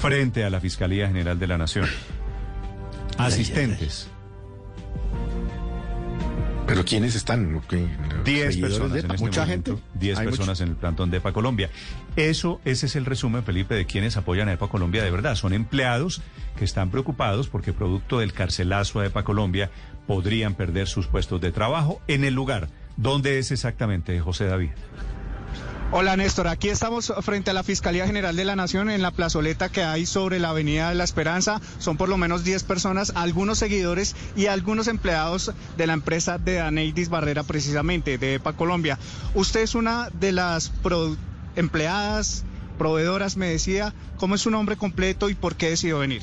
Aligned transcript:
frente 0.00 0.44
a 0.44 0.50
la 0.50 0.60
Fiscalía 0.60 1.08
General 1.08 1.38
de 1.38 1.46
la 1.46 1.58
Nación. 1.58 1.86
Asistentes. 3.18 4.08
¿Pero 6.66 6.84
quiénes 6.84 7.16
están? 7.16 7.60
¿Qué? 7.68 7.86
10 8.24 8.54
¿Seguidores 8.54 8.60
personas 8.60 8.92
de 8.92 9.00
en 9.00 9.10
este 9.10 9.24
¿Mucha 9.24 9.40
momento, 9.42 9.76
gente? 9.76 9.98
10 9.98 10.18
Hay 10.18 10.26
personas 10.26 10.60
en 10.60 10.68
el 10.68 10.76
plantón 10.76 11.10
de 11.10 11.16
EPA 11.16 11.32
Colombia. 11.32 11.68
Eso, 12.16 12.60
ese 12.64 12.86
es 12.86 12.96
el 12.96 13.04
resumen, 13.04 13.42
Felipe, 13.42 13.74
de 13.74 13.86
quienes 13.86 14.16
apoyan 14.16 14.48
a 14.48 14.52
EPA 14.52 14.68
Colombia 14.68 15.02
de 15.02 15.10
verdad. 15.10 15.34
Son 15.34 15.52
empleados 15.52 16.22
que 16.56 16.64
están 16.64 16.90
preocupados 16.90 17.48
porque 17.48 17.72
producto 17.72 18.20
del 18.20 18.32
carcelazo 18.32 19.00
a 19.00 19.06
EPA 19.06 19.24
Colombia 19.24 19.70
podrían 20.06 20.54
perder 20.54 20.86
sus 20.86 21.08
puestos 21.08 21.40
de 21.40 21.52
trabajo 21.52 22.00
en 22.06 22.24
el 22.24 22.34
lugar. 22.34 22.68
¿Dónde 22.96 23.38
es 23.38 23.50
exactamente, 23.50 24.20
José 24.20 24.46
David? 24.46 24.70
Hola 25.92 26.16
Néstor, 26.16 26.46
aquí 26.46 26.68
estamos 26.68 27.12
frente 27.22 27.50
a 27.50 27.52
la 27.52 27.64
Fiscalía 27.64 28.06
General 28.06 28.36
de 28.36 28.44
la 28.44 28.54
Nación 28.54 28.90
en 28.90 29.02
la 29.02 29.10
plazoleta 29.10 29.70
que 29.70 29.82
hay 29.82 30.06
sobre 30.06 30.38
la 30.38 30.50
Avenida 30.50 30.88
de 30.88 30.94
la 30.94 31.02
Esperanza. 31.02 31.60
Son 31.80 31.96
por 31.96 32.08
lo 32.08 32.16
menos 32.16 32.44
10 32.44 32.62
personas, 32.62 33.10
algunos 33.16 33.58
seguidores 33.58 34.14
y 34.36 34.46
algunos 34.46 34.86
empleados 34.86 35.52
de 35.76 35.86
la 35.88 35.94
empresa 35.94 36.38
de 36.38 36.54
Daneidis 36.54 37.08
Barrera 37.08 37.42
precisamente, 37.42 38.18
de 38.18 38.34
EPA 38.34 38.52
Colombia. 38.52 39.00
Usted 39.34 39.62
es 39.62 39.74
una 39.74 40.10
de 40.10 40.30
las 40.30 40.70
empleadas, 41.56 42.44
proveedoras, 42.78 43.36
me 43.36 43.48
decía, 43.48 43.92
¿cómo 44.16 44.36
es 44.36 44.42
su 44.42 44.50
nombre 44.52 44.76
completo 44.76 45.28
y 45.28 45.34
por 45.34 45.56
qué 45.56 45.70
decidió 45.70 45.98
venir? 45.98 46.22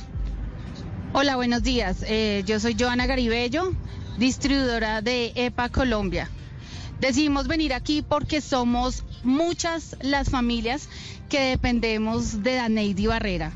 Hola, 1.12 1.36
buenos 1.36 1.62
días. 1.62 2.06
Eh, 2.08 2.42
yo 2.46 2.62
soy 2.62 2.78
Joana 2.80 3.06
Garibello, 3.06 3.74
distribuidora 4.18 5.02
de 5.02 5.34
EPA 5.36 5.68
Colombia. 5.68 6.30
Decidimos 7.00 7.48
venir 7.48 7.74
aquí 7.74 8.02
porque 8.02 8.42
somos 8.42 9.04
muchas 9.24 9.96
las 10.02 10.30
familias 10.30 10.90
que 11.30 11.40
dependemos 11.40 12.42
de 12.44 12.56
Daneidi 12.56 13.08
Barrera. 13.08 13.52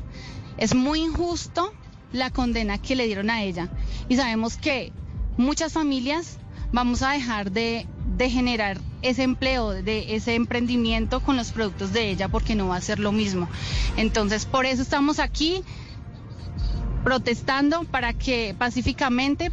Es 0.58 0.74
muy 0.74 1.00
injusto 1.00 1.72
la 2.12 2.30
condena 2.30 2.78
que 2.78 2.94
le 2.94 3.06
dieron 3.06 3.30
a 3.30 3.42
ella 3.42 3.68
y 4.08 4.16
sabemos 4.16 4.56
que 4.56 4.92
muchas 5.36 5.72
familias 5.72 6.38
vamos 6.72 7.02
a 7.02 7.12
dejar 7.12 7.50
de, 7.50 7.86
de 8.16 8.30
generar 8.30 8.78
ese 9.02 9.24
empleo, 9.24 9.70
de 9.70 10.14
ese 10.14 10.34
emprendimiento 10.34 11.20
con 11.20 11.36
los 11.36 11.50
productos 11.50 11.92
de 11.92 12.10
ella 12.10 12.28
porque 12.28 12.54
no 12.54 12.68
va 12.68 12.76
a 12.76 12.80
ser 12.80 13.00
lo 13.00 13.10
mismo. 13.10 13.48
Entonces, 13.96 14.46
por 14.46 14.66
eso 14.66 14.82
estamos 14.82 15.18
aquí 15.18 15.62
protestando 17.02 17.82
para 17.84 18.12
que 18.12 18.54
pacíficamente 18.56 19.50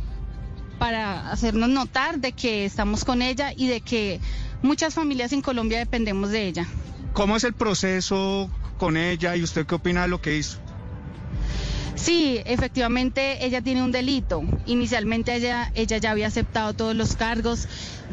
para 0.80 1.31
hacernos 1.31 1.69
notar 1.69 2.19
de 2.19 2.31
que 2.31 2.66
estamos 2.66 3.05
con 3.05 3.22
ella 3.22 3.53
y 3.55 3.67
de 3.67 3.81
que 3.81 4.19
muchas 4.63 4.94
familias 4.95 5.33
en 5.33 5.41
Colombia 5.41 5.77
dependemos 5.77 6.31
de 6.31 6.47
ella. 6.47 6.67
¿Cómo 7.13 7.35
es 7.35 7.44
el 7.44 7.53
proceso 7.53 8.49
con 8.77 8.97
ella 8.97 9.35
y 9.35 9.44
usted 9.44 9.66
qué 9.67 9.75
opina 9.75 10.03
de 10.03 10.07
lo 10.07 10.22
que 10.22 10.38
hizo? 10.38 10.57
Sí, 11.95 12.39
efectivamente 12.45 13.45
ella 13.45 13.62
tiene 13.62 13.84
un 13.84 13.91
delito. 13.91 14.41
Inicialmente 14.66 15.35
ella, 15.35 15.69
ella 15.75 15.97
ya 15.97 16.12
había 16.12 16.28
aceptado 16.28 16.73
todos 16.73 16.96
los 16.96 17.16
cargos, 17.16 17.67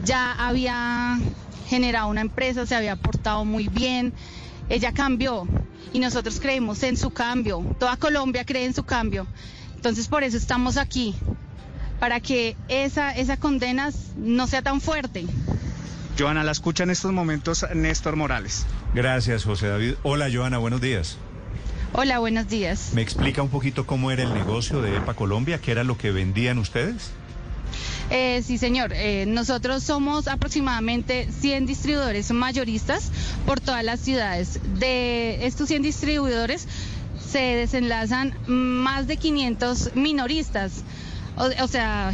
ya 0.05 0.33
había 0.33 1.19
generado 1.69 2.09
una 2.09 2.21
empresa, 2.21 2.67
se 2.67 2.75
había 2.75 2.97
portado 2.97 3.45
muy 3.45 3.69
bien, 3.69 4.13
ella 4.69 4.93
cambió 4.93 5.47
y 5.93 6.01
nosotros 6.01 6.41
creemos 6.41 6.83
en 6.83 6.97
su 6.97 7.11
cambio, 7.11 7.65
toda 7.79 7.97
Colombia 7.97 8.45
cree 8.45 8.65
en 8.65 8.75
su 8.75 8.83
cambio. 8.85 9.27
Entonces 9.77 10.09
por 10.09 10.25
eso 10.25 10.37
estamos 10.37 10.79
aquí, 10.79 11.15
para 12.01 12.21
que 12.21 12.57
esa, 12.69 13.11
esa 13.13 13.37
condena 13.37 13.91
no 14.17 14.47
sea 14.47 14.63
tan 14.63 14.81
fuerte. 14.81 15.27
Joana, 16.19 16.45
la 16.45 16.53
escucha 16.53 16.85
en 16.85 16.91
estos 16.91 17.13
momentos 17.13 17.67
Néstor 17.75 18.17
Morales. 18.17 18.65
Gracias, 18.95 19.45
José 19.45 19.69
David. 19.69 19.95
Hola, 20.03 20.29
Joana, 20.33 20.59
buenos 20.59 20.81
días. 20.81 21.19
Hola, 21.93 22.19
buenos 22.19 22.49
días. 22.49 22.91
¿Me 22.95 23.03
explica 23.03 23.43
un 23.43 23.49
poquito 23.49 23.87
cómo 23.87 24.11
era 24.11 24.23
el 24.23 24.35
negocio 24.35 24.83
de 24.83 24.97
EPA 24.97 25.15
Colombia? 25.15 25.61
¿Qué 25.61 25.73
era 25.73 25.85
lo 25.85 25.97
que 25.97 26.11
vendían 26.11 26.59
ustedes? 26.59 27.11
Eh, 28.11 28.43
sí, 28.45 28.59
señor. 28.59 28.93
Eh, 28.95 29.25
nosotros 29.27 29.83
somos 29.83 30.29
aproximadamente 30.29 31.29
100 31.41 31.67
distribuidores 31.67 32.31
mayoristas 32.33 33.11
por 33.47 33.61
todas 33.61 33.85
las 33.85 34.01
ciudades. 34.01 34.61
De 34.79 35.47
estos 35.47 35.69
100 35.69 35.83
distribuidores 35.83 36.67
se 37.27 37.39
desenlazan 37.39 38.35
más 38.47 39.07
de 39.07 39.17
500 39.17 39.97
minoristas. 39.97 40.85
O, 41.37 41.45
o 41.65 41.69
sea, 41.69 42.13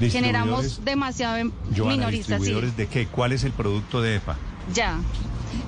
generamos 0.00 0.84
demasiado 0.84 1.36
en 1.36 1.52
Joana, 1.76 1.96
minoristas. 1.96 2.26
sí. 2.26 2.32
¿distribuidores 2.50 2.76
de 2.76 2.86
qué? 2.86 3.06
¿Cuál 3.06 3.32
es 3.32 3.44
el 3.44 3.52
producto 3.52 4.00
de 4.02 4.16
EPA? 4.16 4.36
Ya. 4.74 4.98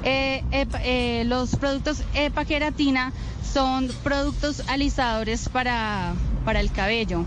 Eh, 0.03 0.43
epa- 0.53 0.81
eh, 0.85 1.25
los 1.27 1.57
productos 1.57 2.03
EPA 2.15 2.45
queratina 2.45 3.13
son 3.53 3.89
productos 4.05 4.63
alisadores 4.69 5.49
para, 5.49 6.13
para 6.45 6.61
el 6.61 6.71
cabello. 6.71 7.25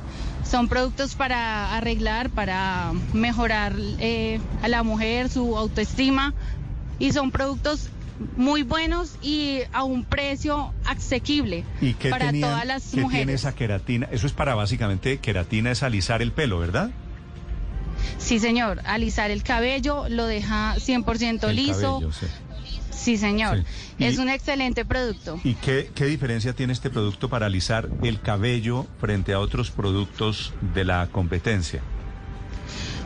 Son 0.49 0.67
productos 0.67 1.15
para 1.15 1.75
arreglar, 1.75 2.29
para 2.29 2.91
mejorar 3.13 3.73
eh, 3.99 4.39
a 4.61 4.67
la 4.67 4.83
mujer 4.83 5.29
su 5.29 5.57
autoestima 5.57 6.33
y 6.99 7.11
son 7.11 7.31
productos 7.31 7.89
muy 8.37 8.63
buenos 8.63 9.15
y 9.21 9.59
a 9.71 9.83
un 9.83 10.03
precio 10.05 10.73
asequible 10.85 11.63
¿Y 11.81 11.93
qué, 11.93 12.09
para 12.09 12.27
tenían- 12.27 12.49
todas 12.49 12.65
las 12.65 12.83
qué 12.83 12.89
tiene 12.91 13.03
mujeres. 13.03 13.35
esa 13.35 13.53
queratina? 13.55 14.07
Eso 14.11 14.27
es 14.27 14.33
para 14.33 14.55
básicamente, 14.55 15.19
queratina 15.19 15.71
es 15.71 15.83
alisar 15.83 16.21
el 16.21 16.31
pelo, 16.31 16.59
¿verdad? 16.59 16.91
Sí, 18.17 18.39
señor, 18.39 18.81
alisar 18.85 19.31
el 19.31 19.43
cabello 19.43 20.07
lo 20.09 20.25
deja 20.25 20.75
100% 20.79 21.49
El 21.49 21.55
liso. 21.55 21.99
cabello, 21.99 22.11
sí. 22.11 22.25
Sí, 22.91 23.17
señor. 23.17 23.63
Sí. 23.97 24.05
Es 24.05 24.17
un 24.17 24.29
excelente 24.29 24.85
producto. 24.85 25.39
¿Y 25.43 25.55
qué, 25.55 25.91
qué 25.93 26.05
diferencia 26.05 26.53
tiene 26.53 26.71
este 26.73 26.89
producto 26.89 27.27
para 27.29 27.47
alisar 27.47 27.89
el 28.01 28.21
cabello 28.21 28.87
frente 28.99 29.33
a 29.33 29.39
otros 29.39 29.71
productos 29.71 30.53
de 30.73 30.85
la 30.85 31.07
competencia? 31.11 31.81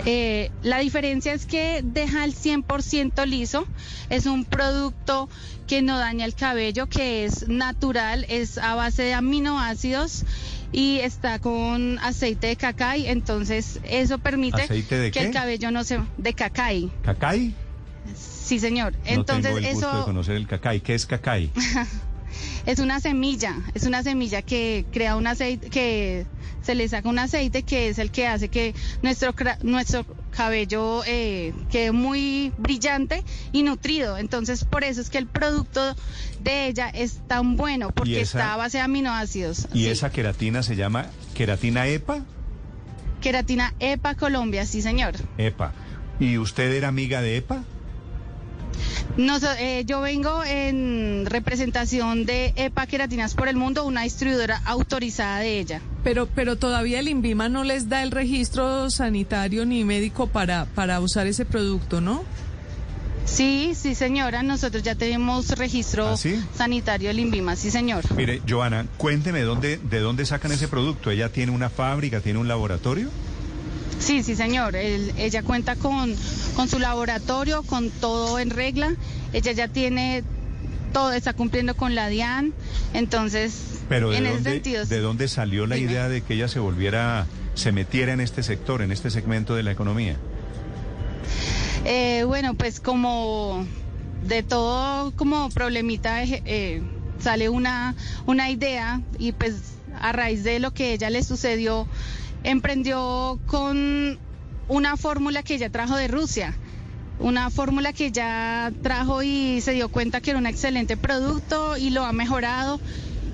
Eh, 0.05 0.51
la 0.63 0.79
diferencia 0.79 1.33
es 1.33 1.45
que 1.45 1.81
deja 1.83 2.23
el 2.23 2.35
100% 2.35 3.25
liso. 3.25 3.67
Es 4.09 4.25
un 4.25 4.45
producto 4.45 5.29
que 5.67 5.81
no 5.81 5.97
daña 5.97 6.25
el 6.25 6.33
cabello, 6.33 6.87
que 6.87 7.25
es 7.25 7.47
natural, 7.47 8.25
es 8.29 8.57
a 8.57 8.75
base 8.75 9.03
de 9.03 9.13
aminoácidos 9.13 10.23
y 10.71 10.99
está 10.99 11.39
con 11.39 11.99
aceite 11.99 12.47
de 12.47 12.55
cacay. 12.55 13.07
Entonces, 13.07 13.79
eso 13.83 14.17
permite 14.19 14.63
¿Aceite 14.63 14.97
de 14.97 15.11
que 15.11 15.19
qué? 15.19 15.25
el 15.27 15.33
cabello 15.33 15.71
no 15.71 15.83
se. 15.83 15.99
de 16.17 16.33
cacay. 16.33 16.91
¿Cacay? 17.03 17.53
Sí, 18.15 18.59
señor. 18.59 18.93
no 18.93 18.99
Entonces, 19.05 19.53
tengo 19.53 19.57
el 19.57 19.73
gusto 19.73 19.87
de 19.87 19.93
eso 19.97 20.05
conocer 20.05 20.35
el 20.35 20.47
cacay. 20.47 20.79
¿Qué 20.79 20.95
es 20.95 21.05
cacay? 21.05 21.51
es 22.65 22.79
una 22.79 22.99
semilla. 22.99 23.55
Es 23.73 23.83
una 23.83 24.03
semilla 24.03 24.41
que 24.41 24.85
crea 24.91 25.17
un 25.17 25.27
aceite, 25.27 25.69
que 25.69 26.25
se 26.67 26.75
le 26.75 26.87
saca 26.89 27.07
un 27.07 27.17
aceite 27.17 27.63
que 27.63 27.87
es 27.89 27.97
el 27.97 28.11
que 28.11 28.27
hace 28.27 28.49
que 28.49 28.75
nuestro, 29.01 29.33
nuestro 29.63 30.05
cabello 30.31 31.01
eh, 31.07 31.53
quede 31.71 31.93
muy 31.93 32.51
brillante 32.57 33.23
y 33.53 33.63
nutrido. 33.63 34.17
Entonces, 34.17 34.65
por 34.65 34.83
eso 34.83 34.99
es 34.99 35.09
que 35.09 35.17
el 35.17 35.27
producto 35.27 35.95
de 36.41 36.67
ella 36.67 36.89
es 36.89 37.19
tan 37.27 37.55
bueno, 37.55 37.91
porque 37.91 38.19
esa- 38.21 38.39
está 38.39 38.53
a 38.53 38.57
base 38.57 38.77
de 38.79 38.83
aminoácidos. 38.83 39.67
¿Y 39.73 39.83
Sí. 39.85 39.87
esa 39.89 40.11
queratina 40.11 40.61
se 40.61 40.75
llama 40.75 41.05
queratina 41.33 41.87
EPA? 41.87 42.19
Queratina 43.21 43.73
EPA 43.79 44.15
Colombia, 44.15 44.65
sí, 44.65 44.81
señor. 44.81 45.15
EPA. 45.37 45.71
¿Y 46.19 46.37
usted 46.37 46.71
era 46.73 46.89
amiga 46.89 47.21
de 47.21 47.37
EPA? 47.37 47.63
Nos- 49.15 49.43
eh, 49.57 49.83
yo 49.85 50.01
vengo 50.01 50.43
en 50.43 51.25
representación 51.25 52.25
de 52.25 52.53
EPA 52.55 52.85
Queratinas 52.87 53.33
por 53.33 53.47
el 53.47 53.55
Mundo, 53.55 53.85
una 53.85 54.03
distribuidora 54.03 54.61
autorizada 54.65 55.39
de 55.39 55.59
ella. 55.59 55.81
Pero, 56.07 56.25
pero 56.25 56.55
todavía 56.55 57.01
el 57.01 57.09
INVIMA 57.09 57.49
no 57.49 57.65
les 57.65 57.89
da 57.89 58.01
el 58.01 58.11
registro 58.11 58.89
sanitario 58.89 59.65
ni 59.65 59.83
médico 59.83 60.27
para, 60.27 60.63
para 60.67 61.01
usar 61.01 61.27
ese 61.27 61.43
producto, 61.43 61.99
¿no? 61.99 62.23
Sí, 63.25 63.73
sí, 63.75 63.93
señora. 63.93 64.41
Nosotros 64.41 64.83
ya 64.83 64.95
tenemos 64.95 65.49
registro 65.57 66.07
¿Ah, 66.11 66.15
sí? 66.15 66.41
sanitario 66.55 67.09
del 67.09 67.19
INVIMA, 67.19 67.57
sí, 67.57 67.71
señor. 67.71 68.05
Mire, 68.15 68.41
Joana, 68.47 68.85
cuénteme 68.95 69.41
dónde, 69.41 69.79
de 69.83 69.99
dónde 69.99 70.25
sacan 70.25 70.53
ese 70.53 70.69
producto. 70.69 71.11
¿Ella 71.11 71.27
tiene 71.27 71.51
una 71.51 71.69
fábrica, 71.69 72.21
tiene 72.21 72.39
un 72.39 72.47
laboratorio? 72.47 73.09
Sí, 73.99 74.23
sí, 74.23 74.37
señor. 74.37 74.77
Él- 74.77 75.11
ella 75.17 75.43
cuenta 75.43 75.75
con, 75.75 76.15
con 76.55 76.69
su 76.69 76.79
laboratorio, 76.79 77.63
con 77.63 77.89
todo 77.89 78.39
en 78.39 78.49
regla. 78.51 78.93
Ella 79.33 79.51
ya 79.51 79.67
tiene 79.67 80.23
todo, 80.93 81.11
está 81.13 81.33
cumpliendo 81.33 81.75
con 81.75 81.95
la 81.95 82.07
DIAN. 82.07 82.53
Entonces, 82.93 83.81
Pero 83.89 84.09
¿de 84.11 84.17
en 84.17 84.25
ese 84.25 84.33
dónde, 84.35 84.51
sentido. 84.51 84.85
¿de 84.85 84.99
dónde 84.99 85.27
salió 85.27 85.65
la 85.67 85.75
Dime. 85.75 85.91
idea 85.91 86.09
de 86.09 86.21
que 86.21 86.33
ella 86.35 86.47
se 86.47 86.59
volviera, 86.59 87.27
se 87.55 87.71
metiera 87.71 88.13
en 88.13 88.21
este 88.21 88.43
sector, 88.43 88.81
en 88.81 88.91
este 88.91 89.09
segmento 89.09 89.55
de 89.55 89.63
la 89.63 89.71
economía? 89.71 90.17
Eh, 91.85 92.23
bueno, 92.25 92.53
pues 92.55 92.79
como 92.79 93.65
de 94.25 94.43
todo 94.43 95.11
como 95.15 95.49
problemita 95.49 96.23
eh, 96.23 96.41
eh, 96.45 96.81
sale 97.19 97.49
una, 97.49 97.95
una 98.25 98.49
idea 98.49 99.01
y 99.17 99.31
pues 99.31 99.55
a 99.99 100.11
raíz 100.11 100.43
de 100.43 100.59
lo 100.59 100.73
que 100.73 100.93
ella 100.93 101.09
le 101.09 101.23
sucedió, 101.23 101.87
emprendió 102.43 103.39
con 103.45 104.19
una 104.67 104.97
fórmula 104.97 105.43
que 105.43 105.55
ella 105.55 105.69
trajo 105.69 105.95
de 105.95 106.07
Rusia. 106.07 106.55
Una 107.19 107.49
fórmula 107.49 107.93
que 107.93 108.11
ya 108.11 108.71
trajo 108.83 109.23
y 109.23 109.59
se 109.61 109.71
dio 109.71 109.89
cuenta 109.89 110.21
que 110.21 110.31
era 110.31 110.39
un 110.39 110.45
excelente 110.45 110.97
producto 110.97 111.75
y 111.77 111.89
lo 111.89 112.03
ha 112.05 112.13
mejorado 112.13 112.79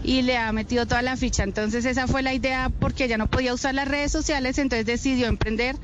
y 0.03 0.21
le 0.21 0.37
ha 0.37 0.51
metido 0.51 0.85
toda 0.85 1.01
la 1.01 1.17
ficha. 1.17 1.43
Entonces 1.43 1.85
esa 1.85 2.07
fue 2.07 2.21
la 2.21 2.33
idea 2.33 2.69
porque 2.79 3.05
ella 3.05 3.17
no 3.17 3.27
podía 3.27 3.53
usar 3.53 3.73
las 3.73 3.87
redes 3.87 4.11
sociales, 4.11 4.57
entonces 4.57 4.85
decidió 4.85 5.27
emprender 5.27 5.75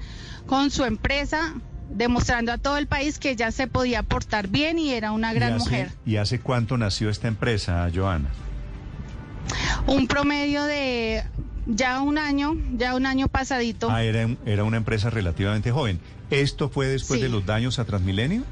con 0.46 0.72
su 0.72 0.84
empresa, 0.84 1.56
demostrando 1.90 2.52
a 2.52 2.58
todo 2.58 2.78
el 2.78 2.88
país 2.88 3.20
que 3.20 3.32
ella 3.32 3.52
se 3.52 3.68
podía 3.68 4.04
portar 4.04 4.48
bien 4.48 4.80
y 4.80 4.92
era 4.92 5.12
una 5.12 5.34
gran 5.34 5.52
¿Y 5.52 5.56
hace, 5.56 5.64
mujer. 5.64 5.92
¿Y 6.06 6.16
hace 6.18 6.40
cuánto 6.40 6.78
nació 6.78 7.10
esta 7.10 7.28
empresa, 7.28 7.90
Joana? 7.94 8.30
Un 9.88 10.08
promedio 10.08 10.64
de 10.64 11.24
ya 11.70 12.02
un 12.02 12.18
año, 12.18 12.56
ya 12.76 12.96
un 12.96 13.06
año 13.06 13.28
pasadito. 13.28 13.90
Ah, 13.90 14.04
era, 14.04 14.28
era 14.46 14.64
una 14.64 14.78
empresa 14.78 15.10
relativamente 15.10 15.72
joven. 15.72 16.00
¿Esto 16.30 16.70
fue 16.70 16.88
después 16.88 17.20
Sí. 17.20 17.24
de 17.24 17.30
los 17.30 17.46
daños 17.46 17.80
a 17.80 17.86
Transmilenio? 17.86 18.44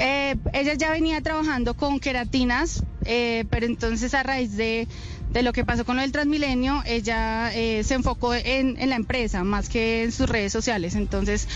Eh, 0.00 0.36
ella 0.52 0.74
ya 0.74 0.90
venía 0.90 1.20
trabajando 1.22 1.74
con 1.74 2.00
queratinas, 2.00 2.82
eh, 3.04 3.44
pero 3.50 3.66
entonces 3.66 4.12
a 4.14 4.22
raíz 4.22 4.56
de, 4.56 4.88
de 5.30 5.42
lo 5.42 5.52
que 5.52 5.64
pasó 5.64 5.84
con 5.84 5.98
el 6.00 6.10
Transmilenio, 6.12 6.82
ella 6.84 7.54
eh, 7.54 7.82
se 7.84 7.94
enfocó 7.94 8.34
en, 8.34 8.76
en 8.78 8.90
la 8.90 8.96
empresa 8.96 9.44
más 9.44 9.68
que 9.68 10.02
en 10.04 10.12
sus 10.12 10.28
redes 10.28 10.52
sociales. 10.52 10.96
Entonces 10.96 11.48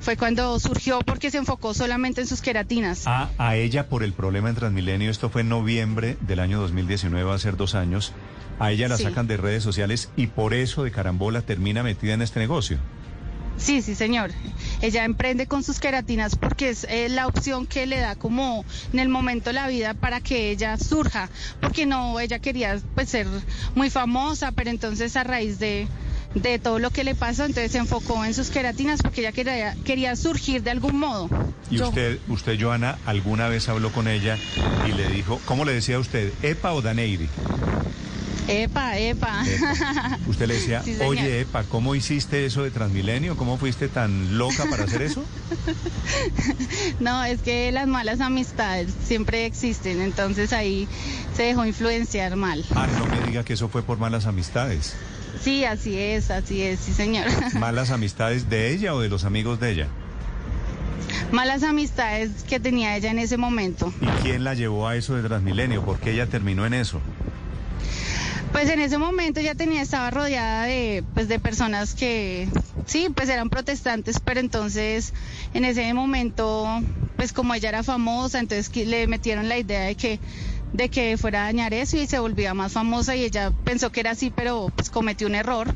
fue 0.00 0.16
cuando 0.16 0.58
surgió 0.58 0.98
porque 1.06 1.30
se 1.30 1.38
enfocó 1.38 1.72
solamente 1.72 2.20
en 2.20 2.26
sus 2.26 2.42
queratinas. 2.42 3.06
A, 3.06 3.30
a 3.38 3.56
ella 3.56 3.88
por 3.88 4.02
el 4.02 4.12
problema 4.12 4.50
en 4.50 4.56
Transmilenio, 4.56 5.10
esto 5.10 5.30
fue 5.30 5.40
en 5.42 5.48
noviembre 5.48 6.16
del 6.20 6.40
año 6.40 6.60
2019, 6.60 7.24
va 7.24 7.34
a 7.34 7.38
ser 7.38 7.56
dos 7.56 7.74
años. 7.74 8.12
A 8.58 8.70
ella 8.72 8.88
la 8.88 8.96
Sí. 8.96 9.02
sacan 9.04 9.26
de 9.26 9.36
redes 9.36 9.62
sociales 9.62 10.10
y 10.16 10.28
por 10.28 10.54
eso 10.54 10.84
de 10.84 10.90
carambola 10.90 11.42
termina 11.42 11.82
metida 11.82 12.14
en 12.14 12.22
este 12.22 12.38
negocio. 12.40 12.78
Sí, 13.56 13.82
sí, 13.82 13.94
señor. 13.94 14.32
Ella 14.82 15.04
emprende 15.04 15.46
con 15.46 15.62
sus 15.62 15.78
queratinas 15.78 16.34
porque 16.34 16.70
es 16.70 16.84
eh, 16.90 17.08
la 17.08 17.28
opción 17.28 17.66
que 17.66 17.86
le 17.86 17.98
da 18.00 18.16
como 18.16 18.64
en 18.92 18.98
el 18.98 19.08
momento 19.08 19.52
la 19.52 19.68
vida 19.68 19.94
para 19.94 20.20
que 20.20 20.50
ella 20.50 20.76
surja, 20.76 21.30
porque 21.60 21.86
no, 21.86 22.18
ella 22.18 22.40
quería 22.40 22.80
pues 22.96 23.08
ser 23.10 23.28
muy 23.76 23.90
famosa, 23.90 24.50
pero 24.50 24.70
entonces 24.70 25.14
a 25.16 25.22
raíz 25.22 25.60
de, 25.60 25.86
de 26.34 26.58
todo 26.58 26.80
lo 26.80 26.90
que 26.90 27.04
le 27.04 27.14
pasó, 27.14 27.44
entonces 27.44 27.70
se 27.70 27.78
enfocó 27.78 28.24
en 28.24 28.34
sus 28.34 28.50
queratinas 28.50 29.00
porque 29.02 29.20
ella 29.20 29.30
quería, 29.30 29.76
quería 29.84 30.16
surgir 30.16 30.64
de 30.64 30.70
algún 30.72 30.98
modo. 30.98 31.28
Y 31.70 31.76
Yo- 31.76 31.88
usted, 31.88 32.18
usted, 32.28 32.58
Joana, 32.60 32.98
alguna 33.06 33.46
vez 33.48 33.68
habló 33.68 33.92
con 33.92 34.08
ella 34.08 34.36
y 34.88 34.92
le 34.92 35.08
dijo, 35.10 35.40
¿cómo 35.44 35.64
le 35.64 35.74
decía 35.74 36.00
usted? 36.00 36.32
¿Epa 36.42 36.72
o 36.72 36.82
Daneiri? 36.82 37.28
Epa, 38.48 38.98
epa. 38.98 39.42
Epa. 39.46 40.18
Usted 40.26 40.46
le 40.46 40.54
decía, 40.54 40.82
Sí, 40.82 40.96
oye, 41.04 41.40
Epa, 41.40 41.64
¿cómo 41.64 41.94
hiciste 41.94 42.44
eso 42.44 42.62
de 42.62 42.70
Transmilenio? 42.70 43.36
¿Cómo 43.36 43.56
fuiste 43.56 43.88
tan 43.88 44.36
loca 44.36 44.64
para 44.68 44.84
hacer 44.84 45.02
eso? 45.02 45.24
No, 47.00 47.24
es 47.24 47.40
que 47.40 47.72
las 47.72 47.86
malas 47.86 48.20
amistades 48.20 48.92
siempre 49.04 49.46
existen, 49.46 50.00
entonces 50.00 50.52
ahí 50.52 50.86
se 51.34 51.44
dejó 51.44 51.64
influenciar 51.64 52.36
mal. 52.36 52.64
Ah, 52.74 52.86
no 52.98 53.06
me 53.06 53.26
diga 53.26 53.44
que 53.44 53.54
eso 53.54 53.68
fue 53.68 53.82
por 53.82 53.98
malas 53.98 54.26
amistades. 54.26 54.94
Sí, 55.42 55.64
así 55.64 55.98
es, 55.98 56.30
así 56.30 56.62
es, 56.62 56.80
sí, 56.80 56.92
señor. 56.92 57.26
¿Malas 57.58 57.90
amistades 57.90 58.48
de 58.48 58.72
ella 58.72 58.94
o 58.94 59.00
de 59.00 59.08
los 59.08 59.24
amigos 59.24 59.60
de 59.60 59.72
ella? 59.72 59.88
malas 61.32 61.64
amistades 61.64 62.44
que 62.48 62.60
tenía 62.60 62.96
ella 62.96 63.10
en 63.10 63.18
ese 63.18 63.36
momento. 63.36 63.92
¿Y 64.00 64.06
quién 64.22 64.44
la 64.44 64.54
llevó 64.54 64.86
a 64.86 64.96
eso 64.96 65.16
de 65.16 65.22
Transmilenio? 65.22 65.84
¿Por 65.84 65.98
qué 65.98 66.12
ella 66.12 66.26
terminó 66.26 66.64
en 66.64 66.74
eso? 66.74 67.00
Pues 68.54 68.70
en 68.70 68.78
ese 68.78 68.98
momento 68.98 69.40
ya 69.40 69.56
tenía, 69.56 69.82
estaba 69.82 70.12
rodeada 70.12 70.66
de, 70.66 71.02
pues 71.12 71.26
de 71.26 71.40
personas 71.40 71.92
que, 71.92 72.48
sí, 72.86 73.08
pues 73.12 73.28
eran 73.28 73.50
protestantes, 73.50 74.20
pero 74.20 74.38
entonces 74.38 75.12
en 75.54 75.64
ese 75.64 75.92
momento, 75.92 76.64
pues 77.16 77.32
como 77.32 77.52
ella 77.54 77.70
era 77.70 77.82
famosa, 77.82 78.38
entonces 78.38 78.70
le 78.86 79.08
metieron 79.08 79.48
la 79.48 79.58
idea 79.58 79.80
de 79.80 79.96
que, 79.96 80.20
de 80.72 80.88
que 80.88 81.16
fuera 81.18 81.42
a 81.42 81.44
dañar 81.46 81.74
eso 81.74 81.96
y 81.96 82.06
se 82.06 82.20
volvía 82.20 82.54
más 82.54 82.70
famosa 82.70 83.16
y 83.16 83.24
ella 83.24 83.50
pensó 83.64 83.90
que 83.90 83.98
era 83.98 84.12
así, 84.12 84.30
pero 84.30 84.70
pues 84.76 84.88
cometió 84.88 85.26
un 85.26 85.34
error. 85.34 85.74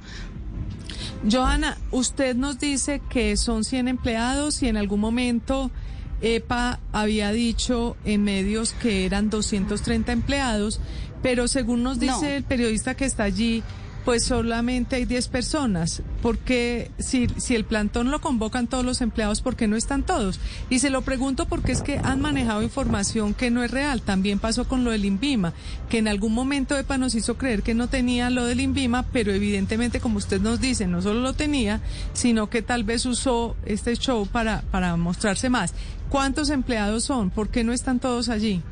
Joana, 1.29 1.77
usted 1.91 2.37
nos 2.37 2.61
dice 2.61 3.03
que 3.11 3.37
son 3.37 3.65
100 3.65 3.89
empleados 3.89 4.63
y 4.63 4.69
en 4.69 4.77
algún 4.77 5.01
momento 5.01 5.73
EPA 6.21 6.81
había 6.93 7.31
dicho 7.31 7.97
en 8.05 8.25
medios 8.25 8.73
que 8.73 9.05
eran 9.05 9.31
230 9.31 10.13
empleados, 10.13 10.81
pero 11.23 11.49
según 11.49 11.83
nos 11.83 11.99
dice 11.99 12.13
No. 12.13 12.29
el 12.29 12.45
periodista 12.45 12.95
que 12.95 13.05
está 13.05 13.25
allí, 13.25 13.63
pues 14.05 14.25
solamente 14.25 14.97
hay 14.97 15.05
10 15.05 15.29
personas. 15.29 16.03
Porque 16.23 16.91
si, 16.99 17.27
si 17.37 17.55
el 17.55 17.67
plantón 17.67 18.11
lo 18.11 18.23
convocan 18.23 18.67
todos 18.67 18.83
los 18.83 19.03
empleados, 19.03 19.43
¿por 19.43 19.55
qué 19.55 19.69
no 19.69 19.77
están 19.77 20.03
todos? 20.03 20.41
Y 20.71 20.79
se 20.79 20.89
lo 20.89 21.03
pregunto 21.03 21.47
porque 21.47 21.73
es 21.73 21.83
que 21.83 21.99
han 21.99 22.23
manejado 22.23 22.63
información 22.63 23.35
que 23.35 23.51
no 23.51 23.63
es 23.63 23.71
real. 23.71 24.01
También 24.01 24.39
pasó 24.39 24.67
con 24.67 24.83
lo 24.83 24.93
del 24.93 25.05
INVIMA, 25.05 25.53
que 25.91 25.99
en 25.99 26.09
algún 26.09 26.33
momento 26.33 26.79
EPA 26.79 26.97
nos 26.97 27.15
hizo 27.15 27.37
creer 27.37 27.63
que 27.63 27.75
no 27.75 27.89
tenía 27.89 28.31
lo 28.31 28.47
del 28.47 28.61
INVIMA, 28.61 29.03
pero 29.13 29.31
evidentemente, 29.31 30.01
como 30.01 30.17
usted 30.17 30.41
nos 30.41 30.59
dice, 30.59 30.87
no 30.87 31.03
solo 31.03 31.21
lo 31.21 31.35
tenía, 31.35 31.83
sino 32.15 32.49
que 32.49 32.63
tal 32.63 32.85
vez 32.85 33.05
usó 33.05 33.57
este 33.67 33.95
show 33.95 34.27
para, 34.27 34.63
para 34.71 34.97
mostrarse 34.97 35.51
más. 35.51 35.75
¿Cuántos 36.09 36.49
empleados 36.49 37.05
son? 37.05 37.29
¿Por 37.29 37.51
qué 37.51 37.63
no 37.63 37.75
están 37.75 37.99
todos 37.99 38.31
allí? 38.31 38.63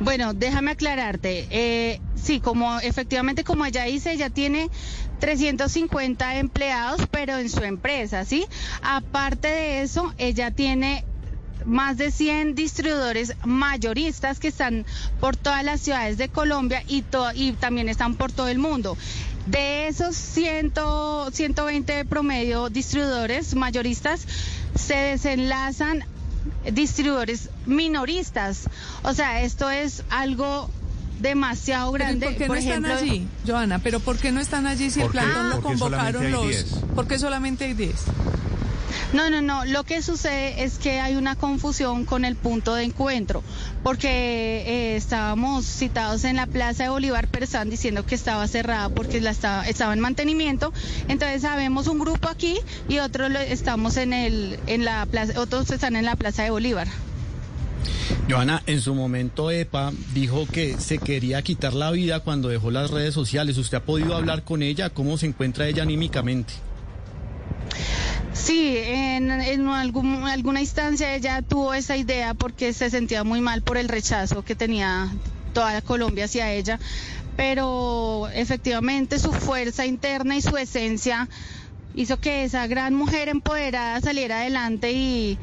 Bueno, 0.00 0.34
déjame 0.34 0.72
aclararte. 0.72 1.46
Eh, 1.50 2.00
sí, 2.14 2.40
como 2.40 2.80
efectivamente, 2.80 3.44
como 3.44 3.64
ella 3.64 3.84
dice, 3.84 4.12
ella 4.12 4.28
tiene 4.30 4.68
350 5.20 6.36
empleados, 6.38 7.02
pero 7.10 7.38
en 7.38 7.48
su 7.48 7.62
empresa, 7.62 8.24
¿sí? 8.24 8.46
Aparte 8.82 9.48
de 9.48 9.82
eso, 9.82 10.12
ella 10.18 10.50
tiene 10.50 11.04
más 11.64 11.96
de 11.96 12.10
100 12.10 12.54
distribuidores 12.54 13.34
mayoristas 13.44 14.38
que 14.38 14.48
están 14.48 14.84
por 15.20 15.36
todas 15.36 15.64
las 15.64 15.80
ciudades 15.80 16.18
de 16.18 16.28
Colombia 16.28 16.82
y, 16.86 17.04
y 17.34 17.52
también 17.52 17.88
están 17.88 18.16
por 18.16 18.32
todo 18.32 18.48
el 18.48 18.58
mundo. 18.58 18.98
De 19.46 19.88
esos 19.88 20.16
100, 20.16 20.72
120 21.32 22.04
promedio 22.06 22.68
distribuidores 22.68 23.54
mayoristas, 23.54 24.26
se 24.74 24.94
desenlazan 24.94 26.04
distribuidores 26.72 27.50
minoristas. 27.66 28.68
O 29.02 29.12
sea, 29.14 29.42
esto 29.42 29.70
es 29.70 30.02
algo 30.10 30.70
demasiado 31.20 31.92
Pero 31.92 32.04
¿y 32.04 32.06
grande. 32.06 32.26
¿Por 32.26 32.36
qué 32.36 32.46
Por 32.46 32.56
no 32.56 32.60
están 32.60 32.84
ejemplo, 32.84 32.94
allí, 32.94 33.28
Joana? 33.46 33.78
¿Pero 33.78 34.00
por 34.00 34.18
qué 34.18 34.32
no 34.32 34.40
están 34.40 34.66
allí 34.66 34.90
si 34.90 35.00
el 35.00 35.06
¿Por 35.06 35.12
qué- 35.12 35.18
plantón 35.20 35.50
lo 35.50 35.60
convocaron 35.62 36.30
los... 36.30 36.42
10? 36.48 36.64
¿Por 36.94 37.06
qué 37.06 37.18
solamente 37.18 37.64
hay 37.66 37.74
10? 37.74 37.94
No, 39.12 39.30
no, 39.30 39.42
no. 39.42 39.64
Lo 39.64 39.84
que 39.84 40.02
sucede 40.02 40.64
es 40.64 40.78
que 40.78 41.00
hay 41.00 41.16
una 41.16 41.36
confusión 41.36 42.04
con 42.04 42.24
el 42.24 42.36
punto 42.36 42.74
de 42.74 42.84
encuentro, 42.84 43.42
porque 43.82 44.08
eh, 44.66 44.96
estábamos 44.96 45.64
citados 45.64 46.24
en 46.24 46.36
la 46.36 46.46
Plaza 46.46 46.84
de 46.84 46.88
Bolívar, 46.88 47.28
pero 47.30 47.44
estaban 47.44 47.70
diciendo 47.70 48.04
que 48.06 48.14
estaba 48.14 48.46
cerrada 48.48 48.88
porque 48.88 49.18
estaba, 49.18 49.64
en 49.92 50.00
mantenimiento. 50.00 50.72
Entonces 51.08 51.42
sabemos 51.42 51.86
un 51.86 51.98
grupo 51.98 52.28
aquí 52.28 52.58
y 52.88 52.98
otros 52.98 53.30
estamos 53.48 53.96
en 53.96 54.12
el, 54.12 54.58
en 54.66 54.84
la 54.84 55.06
plaza, 55.06 55.40
otros 55.40 55.70
están 55.70 55.96
en 55.96 56.04
la 56.04 56.16
Plaza 56.16 56.42
de 56.42 56.50
Bolívar. 56.50 56.88
Joana, 58.28 58.62
en 58.66 58.80
su 58.80 58.94
momento 58.94 59.50
EPA 59.50 59.92
dijo 60.14 60.46
que 60.46 60.78
se 60.78 60.98
quería 60.98 61.42
quitar 61.42 61.74
la 61.74 61.90
vida 61.90 62.20
cuando 62.20 62.48
dejó 62.48 62.70
las 62.70 62.90
redes 62.90 63.14
sociales. 63.14 63.58
¿Usted 63.58 63.78
ha 63.78 63.82
podido 63.82 64.14
hablar 64.14 64.44
con 64.44 64.62
ella? 64.62 64.90
¿Cómo 64.90 65.18
se 65.18 65.26
encuentra 65.26 65.68
ella 65.68 65.82
anímicamente? 65.82 66.54
Sí, 68.34 68.76
en, 68.76 69.30
en 69.30 69.68
algún- 69.68 70.24
alguna 70.24 70.60
instancia 70.60 71.14
ella 71.14 71.40
tuvo 71.42 71.72
esa 71.72 71.96
idea 71.96 72.34
porque 72.34 72.72
se 72.72 72.90
sentía 72.90 73.22
muy 73.24 73.40
mal 73.40 73.62
por 73.62 73.76
el 73.76 73.88
rechazo 73.88 74.42
que 74.42 74.54
tenía 74.56 75.08
toda 75.52 75.80
Colombia 75.82 76.24
hacia 76.24 76.52
ella, 76.52 76.80
pero 77.36 78.28
efectivamente 78.34 79.18
su 79.20 79.32
fuerza 79.32 79.86
interna 79.86 80.36
y 80.36 80.42
su 80.42 80.56
esencia 80.56 81.28
hizo 81.94 82.18
que 82.18 82.42
esa 82.44 82.66
gran 82.66 82.94
mujer 82.94 83.28
empoderada 83.28 84.00
saliera 84.00 84.40
adelante 84.40 84.90
y, 84.92 85.38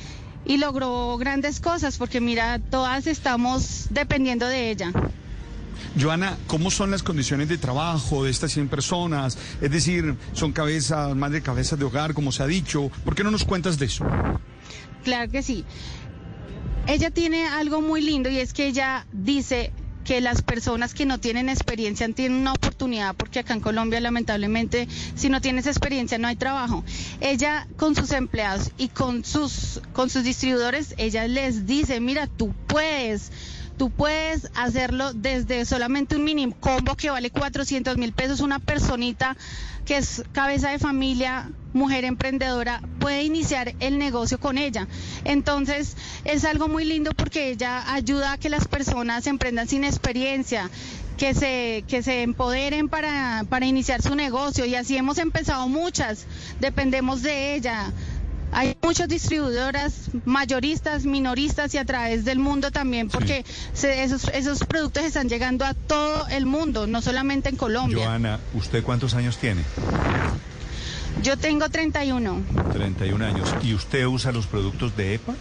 y 0.45 0.57
logró 0.57 1.17
grandes 1.17 1.61
cosas 1.61 1.97
porque 1.97 2.19
mira, 2.19 2.59
todas 2.59 3.07
estamos 3.07 3.87
dependiendo 3.89 4.47
de 4.47 4.69
ella. 4.69 4.91
Joana, 5.99 6.37
¿cómo 6.47 6.71
son 6.71 6.91
las 6.91 7.03
condiciones 7.03 7.49
de 7.49 7.57
trabajo 7.57 8.23
de 8.23 8.31
estas 8.31 8.51
100 8.51 8.69
personas? 8.69 9.37
Es 9.61 9.71
decir, 9.71 10.15
son 10.33 10.51
cabezas, 10.51 11.15
más 11.15 11.31
de 11.31 11.41
cabezas 11.41 11.77
de 11.77 11.85
hogar, 11.85 12.13
como 12.13 12.31
se 12.31 12.43
ha 12.43 12.47
dicho. 12.47 12.91
¿Por 13.03 13.15
qué 13.15 13.23
no 13.23 13.31
nos 13.31 13.43
cuentas 13.43 13.77
de 13.77 13.85
eso? 13.87 14.05
Claro 15.03 15.31
que 15.31 15.43
sí. 15.43 15.65
Ella 16.87 17.11
tiene 17.11 17.45
algo 17.47 17.81
muy 17.81 18.01
lindo 18.01 18.29
y 18.29 18.37
es 18.37 18.53
que 18.53 18.67
ella 18.67 19.05
dice 19.11 19.71
que 20.03 20.19
las 20.21 20.41
personas 20.41 20.93
que 20.93 21.05
no 21.05 21.19
tienen 21.19 21.49
experiencia 21.49 22.07
tienen 22.09 22.39
una 22.39 22.53
oportunidad, 22.53 23.15
porque 23.15 23.39
acá 23.39 23.53
en 23.53 23.59
Colombia 23.59 23.99
lamentablemente 23.99 24.87
si 25.15 25.29
no 25.29 25.41
tienes 25.41 25.67
experiencia 25.67 26.17
no 26.17 26.27
hay 26.27 26.35
trabajo. 26.35 26.83
Ella 27.19 27.67
con 27.77 27.95
sus 27.95 28.11
empleados 28.11 28.71
y 28.77 28.89
con 28.89 29.23
sus, 29.23 29.81
con 29.93 30.09
sus 30.09 30.23
distribuidores, 30.23 30.95
ella 30.97 31.27
les 31.27 31.65
dice, 31.65 31.99
mira, 31.99 32.27
tú 32.27 32.53
puedes. 32.67 33.31
Tú 33.77 33.89
puedes 33.89 34.49
hacerlo 34.55 35.13
desde 35.13 35.65
solamente 35.65 36.15
un 36.15 36.23
mini 36.23 36.53
combo 36.59 36.95
que 36.95 37.09
vale 37.09 37.31
400 37.31 37.97
mil 37.97 38.13
pesos. 38.13 38.41
Una 38.41 38.59
personita 38.59 39.35
que 39.85 39.97
es 39.97 40.23
cabeza 40.31 40.69
de 40.69 40.79
familia, 40.79 41.49
mujer 41.73 42.05
emprendedora, 42.05 42.81
puede 42.99 43.23
iniciar 43.23 43.73
el 43.79 43.97
negocio 43.97 44.39
con 44.39 44.57
ella. 44.57 44.87
Entonces 45.23 45.97
es 46.25 46.45
algo 46.45 46.67
muy 46.67 46.85
lindo 46.85 47.11
porque 47.11 47.49
ella 47.49 47.93
ayuda 47.93 48.33
a 48.33 48.37
que 48.37 48.49
las 48.49 48.67
personas 48.67 49.27
emprendan 49.27 49.67
sin 49.67 49.83
experiencia, 49.83 50.69
que 51.17 51.33
se, 51.33 51.83
que 51.87 52.03
se 52.03 52.23
empoderen 52.23 52.89
para, 52.89 53.45
para 53.49 53.65
iniciar 53.65 54.01
su 54.01 54.15
negocio. 54.15 54.65
Y 54.65 54.75
así 54.75 54.97
hemos 54.97 55.17
empezado 55.17 55.67
muchas, 55.67 56.25
dependemos 56.59 57.21
de 57.21 57.55
ella. 57.55 57.91
Hay 58.53 58.75
muchas 58.81 59.07
distribuidoras, 59.07 60.09
mayoristas, 60.25 61.05
minoristas 61.05 61.73
y 61.73 61.77
a 61.77 61.85
través 61.85 62.25
del 62.25 62.39
mundo 62.39 62.69
también, 62.71 63.07
porque 63.09 63.45
se- 63.73 64.03
esos, 64.03 64.27
esos 64.33 64.59
productos 64.65 65.03
están 65.03 65.29
llegando 65.29 65.63
a 65.65 65.73
todo 65.73 66.27
el 66.27 66.45
mundo, 66.45 66.85
no 66.87 67.01
solamente 67.01 67.49
en 67.49 67.55
Colombia. 67.55 68.05
Joana, 68.05 68.39
¿usted 68.53 68.83
cuántos 68.83 69.13
años 69.15 69.37
tiene? 69.37 69.61
Yo 71.23 71.37
tengo 71.37 71.69
31. 71.69 72.41
31 72.73 73.25
años. 73.25 73.53
¿Y 73.63 73.73
usted 73.73 74.05
usa 74.05 74.31
los 74.31 74.47
productos 74.47 74.95
de 74.97 75.15
EPA? 75.15 75.33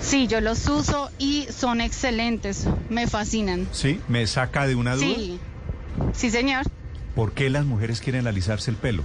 Sí, 0.00 0.26
yo 0.26 0.40
los 0.40 0.68
uso 0.68 1.10
y 1.18 1.46
son 1.56 1.80
excelentes, 1.80 2.66
me 2.90 3.06
fascinan. 3.06 3.68
Sí. 3.72 4.00
¿Me 4.08 4.26
saca 4.26 4.66
de 4.66 4.74
una 4.74 4.96
duda? 4.96 5.06
Sí, 5.06 5.38
sí 6.12 6.30
señor. 6.30 6.66
¿Por 7.14 7.32
qué 7.32 7.50
las 7.50 7.64
mujeres 7.64 8.00
quieren 8.00 8.26
alisarse 8.26 8.70
el 8.70 8.76
pelo? 8.76 9.02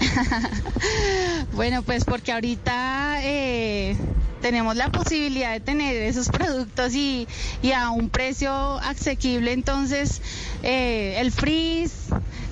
Bueno, 1.52 1.82
pues 1.82 2.04
porque 2.04 2.32
ahorita 2.32 3.20
eh, 3.22 3.96
tenemos 4.40 4.76
la 4.76 4.90
posibilidad 4.90 5.52
de 5.52 5.60
tener 5.60 5.94
esos 5.96 6.28
productos 6.28 6.94
y, 6.94 7.26
a 7.74 7.90
un 7.90 8.08
precio 8.08 8.78
asequible, 8.78 9.52
entonces 9.52 10.22
eh, 10.62 11.16
el 11.18 11.32
frizz, 11.32 11.92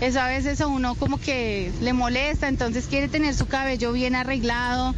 eso 0.01 0.21
a 0.21 0.29
veces 0.29 0.61
a 0.61 0.67
uno 0.67 0.95
como 0.95 1.19
que 1.19 1.73
le 1.81 1.93
molesta, 1.93 2.49
entonces 2.49 2.87
quiere 2.87 3.09
tener 3.09 3.35
su 3.35 3.47
cabello 3.47 3.93
bien 3.93 4.15
arreglado. 4.15 4.95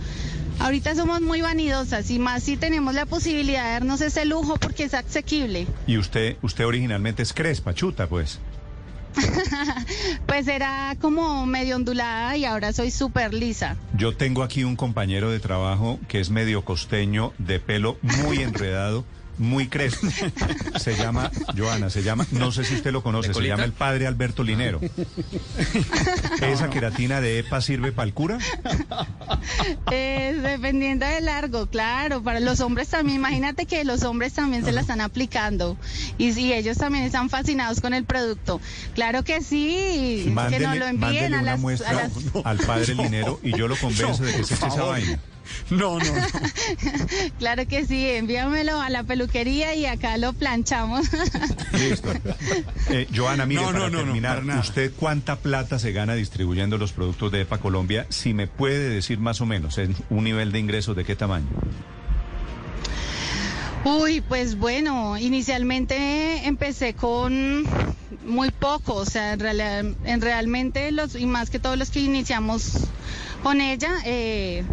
Ahorita 0.58 0.94
somos 0.94 1.22
muy 1.22 1.40
vanidosas 1.40 2.10
y 2.10 2.18
más 2.18 2.42
si 2.42 2.56
tenemos 2.56 2.94
la 2.94 3.06
posibilidad 3.06 3.64
de 3.64 3.70
darnos 3.70 4.00
ese 4.02 4.26
lujo 4.26 4.56
porque 4.56 4.84
es 4.84 4.94
asequible. 4.94 5.66
Y 5.86 5.96
usted, 5.96 6.36
usted 6.42 6.66
originalmente 6.66 7.22
es 7.22 7.32
crespa, 7.32 7.72
chuta, 7.72 8.08
pues. 8.08 8.40
Pues 10.26 10.46
era 10.48 10.96
como 11.00 11.44
medio 11.46 11.76
ondulada 11.76 12.36
y 12.36 12.44
ahora 12.44 12.72
soy 12.72 12.90
súper 12.90 13.34
lisa. 13.34 13.76
Yo 13.96 14.16
tengo 14.16 14.42
aquí 14.42 14.64
un 14.64 14.76
compañero 14.76 15.30
de 15.30 15.40
trabajo 15.40 15.98
que 16.08 16.20
es 16.20 16.30
medio 16.30 16.64
costeño, 16.64 17.32
de 17.38 17.60
pelo 17.60 17.98
muy 18.02 18.38
enredado, 18.42 19.04
muy 19.38 19.68
crespo. 19.68 20.06
Se 20.78 20.96
llama, 20.96 21.30
Joana, 21.56 21.90
se 21.90 22.02
llama, 22.02 22.26
no 22.30 22.52
sé 22.52 22.64
si 22.64 22.74
usted 22.74 22.92
lo 22.92 23.02
conoce, 23.02 23.32
se 23.34 23.42
llama 23.42 23.64
el 23.64 23.72
padre 23.72 24.06
Alberto 24.06 24.42
Linero. 24.44 24.80
¿Esa 26.40 26.70
queratina 26.70 27.20
de 27.20 27.40
EPA 27.40 27.60
sirve 27.60 27.92
para 27.92 28.06
el 28.06 28.14
cura? 28.14 28.38
Eh, 29.92 30.38
dependiendo 30.42 31.06
de 31.06 31.20
largo, 31.20 31.66
claro, 31.66 32.22
para 32.22 32.40
los 32.40 32.60
hombres 32.60 32.88
también, 32.88 33.16
imagínate 33.16 33.66
que 33.66 33.84
los 33.84 34.02
hombres 34.04 34.32
también 34.32 34.64
se 34.64 34.72
la 34.72 34.80
están 34.82 35.00
aplicando 35.00 35.76
y, 36.18 36.52
ellos 36.52 36.78
también 36.78 37.04
están 37.04 37.30
fascinados 37.30 37.80
con 37.80 37.94
el 37.94 38.04
producto. 38.04 38.60
Claro 38.94 39.24
que 39.24 39.42
sí, 39.42 40.32
que 40.50 40.60
nos 40.60 40.76
lo 40.76 40.86
envíen 40.86 41.34
a 41.34 41.42
las, 41.42 41.54
a 41.54 41.56
muestra 41.58 41.92
las- 41.92 42.12
al 42.44 42.58
padre 42.58 42.94
Linero 42.94 43.40
y 43.42 43.56
yo 43.56 43.68
lo 43.68 43.76
convenzo 43.76 44.22
de 44.22 44.32
que 44.34 44.44
se 44.44 44.54
eche 44.54 44.66
esa 44.66 44.84
vaina. 44.84 45.18
No, 45.70 45.98
no, 45.98 46.04
no. 46.04 46.22
Claro 47.38 47.66
que 47.66 47.86
sí, 47.86 48.06
envíamelo 48.08 48.80
a 48.80 48.90
la 48.90 49.04
peluquería 49.04 49.74
y 49.74 49.86
acá 49.86 50.16
lo 50.18 50.32
planchamos. 50.32 51.06
Listo. 51.72 52.12
Eh, 52.90 53.06
Joana, 53.14 53.46
mire, 53.46 53.60
No, 53.60 53.68
no, 53.68 53.78
para 53.78 53.90
no, 53.90 53.98
no, 53.98 54.04
terminar, 54.04 54.44
para. 54.44 54.58
¿usted 54.60 54.92
cuánta 54.96 55.36
plata 55.36 55.78
se 55.78 55.92
gana 55.92 56.14
distribuyendo 56.14 56.76
los 56.76 56.92
productos 56.92 57.30
de 57.30 57.42
EPA 57.42 57.58
Colombia? 57.58 58.06
Si 58.08 58.34
me 58.34 58.48
puede 58.48 58.88
decir 58.88 59.18
más 59.20 59.40
o 59.40 59.46
menos, 59.46 59.78
en 59.78 59.94
un 60.08 60.24
nivel 60.24 60.50
de 60.50 60.58
ingresos 60.58 60.96
de 60.96 61.04
qué 61.04 61.14
tamaño. 61.14 61.46
Uy, 63.84 64.20
pues 64.20 64.56
bueno, 64.58 65.16
inicialmente 65.18 66.46
empecé 66.46 66.94
con 66.94 67.64
muy 68.26 68.50
poco, 68.50 68.94
o 68.94 69.06
sea, 69.06 69.32
en, 69.32 69.40
realidad- 69.40 69.84
en 70.04 70.20
realmente 70.20 70.90
los 70.92 71.14
y 71.14 71.24
más 71.26 71.48
que 71.48 71.58
todos 71.58 71.78
los 71.78 71.90
que 71.90 72.00
iniciamos 72.00 72.72
con 73.42 73.60
ella, 73.60 73.90
eh, 74.04 74.64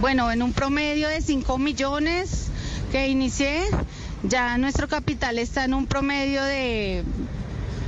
bueno, 0.00 0.30
en 0.30 0.42
un 0.42 0.52
promedio 0.52 1.08
de 1.08 1.20
5 1.20 1.58
millones 1.58 2.46
que 2.92 3.08
inicié, 3.08 3.62
ya 4.22 4.56
nuestro 4.58 4.88
capital 4.88 5.38
está 5.38 5.64
en 5.64 5.74
un 5.74 5.86
promedio 5.86 6.42
de 6.42 7.04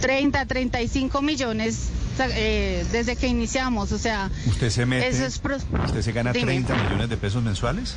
30, 0.00 0.46
35 0.46 1.22
millones 1.22 1.88
eh, 2.18 2.84
desde 2.92 3.16
que 3.16 3.26
iniciamos, 3.28 3.92
o 3.92 3.98
sea, 3.98 4.30
¿Usted 4.46 4.70
se 4.70 4.84
mete? 4.86 5.08
Eso 5.08 5.24
es 5.24 5.38
pro- 5.38 5.56
¿Usted 5.56 6.02
se 6.02 6.12
gana 6.12 6.32
Dime. 6.32 6.46
30 6.46 6.74
millones 6.74 7.08
de 7.08 7.16
pesos 7.16 7.42
mensuales? 7.42 7.94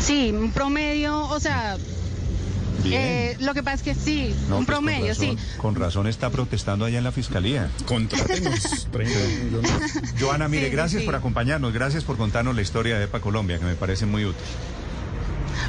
sí, 0.00 0.30
un 0.32 0.50
promedio, 0.50 1.20
o 1.28 1.40
sea, 1.40 1.76
eh, 2.84 3.36
lo 3.40 3.54
que 3.54 3.62
pasa 3.62 3.76
es 3.76 3.82
que 3.82 3.94
sí, 3.94 4.34
No, 4.48 4.58
un 4.58 4.66
pues 4.66 4.76
con 4.76 4.84
promedio, 4.86 5.14
sí. 5.14 5.36
Con 5.58 5.74
razón 5.74 6.06
está 6.06 6.30
protestando 6.30 6.84
allá 6.84 6.98
en 6.98 7.04
la 7.04 7.12
fiscalía. 7.12 7.70
Contrátenos 7.86 8.88
30 8.92 9.18
millones. 9.44 9.72
Joana, 10.18 10.48
mire, 10.48 10.66
Sí, 10.66 10.72
gracias 10.72 11.00
sí. 11.02 11.06
por 11.06 11.14
acompañarnos, 11.14 11.72
gracias 11.72 12.04
por 12.04 12.16
contarnos 12.16 12.54
la 12.54 12.62
historia 12.62 12.98
de 12.98 13.04
EPA 13.04 13.20
Colombia, 13.20 13.58
que 13.58 13.64
me 13.64 13.74
parece 13.74 14.06
muy 14.06 14.24
útil. 14.24 14.42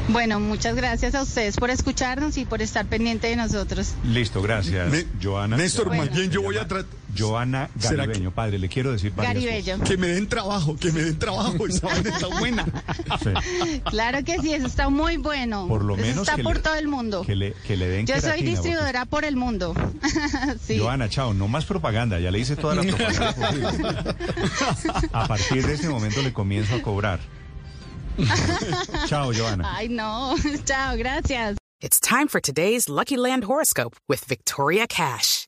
Bueno, 0.07 0.39
muchas 0.39 0.75
gracias 0.75 1.15
a 1.15 1.21
ustedes 1.21 1.57
por 1.57 1.69
escucharnos 1.69 2.37
y 2.37 2.45
por 2.45 2.61
estar 2.61 2.85
pendiente 2.85 3.27
de 3.27 3.35
nosotros. 3.35 3.89
Listo, 4.03 4.41
gracias, 4.41 4.91
Joana. 5.21 5.57
Néstor, 5.57 5.87
Bueno. 5.87 6.05
más 6.05 6.15
bien 6.15 6.29
yo 6.31 6.41
voy 6.41 6.57
a 6.57 6.67
tratar... 6.67 7.00
Joana 7.17 7.69
¿Será 7.79 8.05
Garibeño, 8.05 8.31
padre, 8.31 8.59
le 8.59 8.69
quiero 8.69 8.91
decir 8.91 9.13
Garibello. 9.15 9.79
Que 9.81 9.97
me 9.97 10.07
den 10.07 10.27
trabajo, 10.27 10.75
que 10.75 10.91
me 10.91 11.01
den 11.03 11.19
trabajo, 11.19 11.67
esa 11.67 11.87
vaina 11.87 12.09
está 12.09 12.27
buena. 12.39 12.65
cosas. 12.65 13.43
Sí. 13.43 13.81
Claro 13.85 14.23
que 14.23 14.39
sí, 14.39 14.53
eso 14.53 14.67
está 14.67 14.89
muy 14.89 15.17
bueno. 15.17 15.67
Por 15.67 15.83
lo 15.83 15.95
Eso 15.95 16.03
menos 16.05 16.21
está 16.27 16.35
que 16.37 16.43
por 16.43 16.55
le- 16.57 16.61
todo 16.61 16.75
el 16.75 16.87
mundo. 16.87 17.23
Que 17.23 17.35
le, 17.35 17.53
que 17.67 17.77
le 17.77 17.87
den 17.87 18.05
Yo 18.05 18.15
soy 18.15 18.21
queratina, 18.23 18.49
distribuidora 18.51 19.05
por 19.05 19.25
el 19.25 19.35
mundo. 19.35 19.73
sí. 20.65 20.77
Joana, 20.79 21.09
chao, 21.09 21.33
no 21.33 21.47
más 21.47 21.65
propaganda, 21.65 22.19
ya 22.19 22.31
le 22.31 22.39
hice 22.39 22.55
toda 22.55 22.75
la 22.75 22.83
propaganda 22.83 23.33
posible. 23.33 23.67
A 25.13 25.27
partir 25.27 25.65
de 25.65 25.73
este 25.73 25.89
momento 25.89 26.21
le 26.21 26.33
comienzo 26.33 26.75
a 26.75 26.81
cobrar. 26.81 27.19
chao, 29.07 29.31
Joana. 29.33 29.75
Ay, 29.75 29.89
no. 29.89 30.35
Chao, 30.65 30.95
gracias. 30.97 31.57
It's 31.81 31.99
time 31.99 32.27
for 32.27 32.39
today's 32.39 32.87
Lucky 32.89 33.17
Land 33.17 33.43
horoscope 33.45 33.95
with 34.07 34.23
Victoria 34.27 34.85
Cash. 34.87 35.47